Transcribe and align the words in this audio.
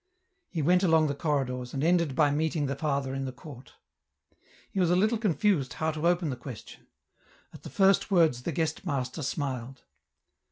He 0.49 0.63
went 0.63 0.81
along 0.81 1.05
the 1.05 1.13
corridors, 1.13 1.75
and 1.75 1.83
ended 1.83 2.15
by 2.15 2.31
meeting 2.31 2.65
the 2.65 2.75
father 2.75 3.13
in 3.13 3.25
the 3.25 3.31
court. 3.31 3.73
He 4.71 4.79
was 4.79 4.89
a 4.89 4.95
little 4.95 5.19
confused 5.19 5.73
how 5.73 5.91
to 5.91 6.07
open 6.07 6.31
the 6.31 6.35
question; 6.35 6.87
at 7.53 7.61
the 7.61 7.69
first 7.69 8.09
words 8.09 8.41
the 8.41 8.51
guest 8.51 8.83
master 8.83 9.21
smiled. 9.21 9.83